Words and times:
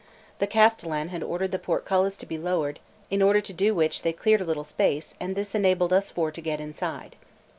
The 0.39 0.47
castellan 0.47 1.09
had 1.09 1.21
ordered 1.21 1.51
the 1.51 1.59
portcullis 1.59 2.17
to 2.17 2.25
be 2.25 2.35
lowered, 2.39 2.79
in 3.11 3.21
order 3.21 3.39
to 3.39 3.53
do 3.53 3.75
which 3.75 4.01
they 4.01 4.13
cleared 4.13 4.41
a 4.41 4.45
little 4.45 4.63
space, 4.63 5.13
and 5.19 5.35
this 5.35 5.53
enabled 5.53 5.93
us 5.93 6.09
four 6.09 6.31
to 6.31 6.41
get 6.41 6.59
inside. 6.59 7.15